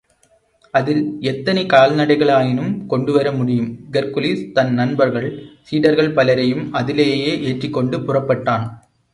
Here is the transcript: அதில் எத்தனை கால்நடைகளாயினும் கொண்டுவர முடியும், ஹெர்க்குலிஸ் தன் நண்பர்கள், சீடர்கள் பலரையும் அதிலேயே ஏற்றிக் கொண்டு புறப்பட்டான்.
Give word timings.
அதில் 0.73 1.17
எத்தனை 1.21 1.63
கால்நடைகளாயினும் 1.65 2.87
கொண்டுவர 2.87 3.31
முடியும், 3.31 3.69
ஹெர்க்குலிஸ் 3.91 4.51
தன் 4.51 4.73
நண்பர்கள், 4.73 5.29
சீடர்கள் 5.61 6.13
பலரையும் 6.13 6.73
அதிலேயே 6.73 7.41
ஏற்றிக் 7.41 7.73
கொண்டு 7.73 7.99
புறப்பட்டான். 7.99 8.65